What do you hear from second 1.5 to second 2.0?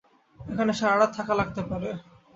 পারে।